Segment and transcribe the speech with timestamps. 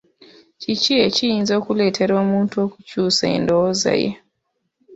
[0.61, 4.11] Kiki ekiyinza okuleetera omuntu okukyusa endowooza ye?